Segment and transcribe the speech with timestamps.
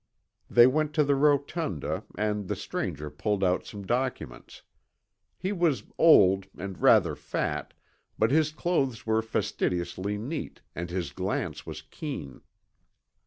[0.49, 4.63] They went to the rotunda and the stranger pulled out some documents.
[5.37, 7.75] He was old and rather fat,
[8.17, 12.41] but his clothes were fastidiously neat and his glance was keen.